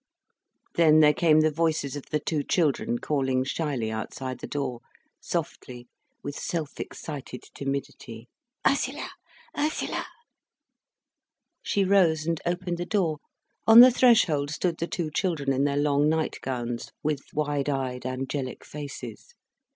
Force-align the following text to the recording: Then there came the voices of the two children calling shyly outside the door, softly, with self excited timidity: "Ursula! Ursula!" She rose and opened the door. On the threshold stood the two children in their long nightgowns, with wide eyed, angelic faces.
Then 0.77 0.99
there 0.99 1.13
came 1.13 1.41
the 1.41 1.51
voices 1.51 1.95
of 1.95 2.07
the 2.09 2.19
two 2.19 2.41
children 2.43 2.97
calling 2.97 3.43
shyly 3.43 3.91
outside 3.91 4.39
the 4.39 4.47
door, 4.47 4.79
softly, 5.19 5.89
with 6.23 6.33
self 6.33 6.79
excited 6.79 7.43
timidity: 7.53 8.27
"Ursula! 8.67 9.07
Ursula!" 9.55 10.07
She 11.61 11.85
rose 11.85 12.25
and 12.25 12.41
opened 12.47 12.79
the 12.79 12.85
door. 12.87 13.17
On 13.67 13.81
the 13.81 13.91
threshold 13.91 14.49
stood 14.49 14.79
the 14.79 14.87
two 14.87 15.11
children 15.11 15.53
in 15.53 15.65
their 15.65 15.77
long 15.77 16.09
nightgowns, 16.09 16.91
with 17.03 17.21
wide 17.31 17.69
eyed, 17.69 18.03
angelic 18.03 18.65
faces. 18.65 19.35